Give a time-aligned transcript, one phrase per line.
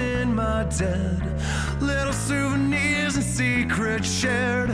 [0.00, 1.22] In my dead,
[1.80, 4.70] Little souvenirs and secrets shared.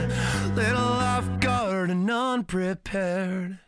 [0.55, 3.59] Little off guard and unprepared.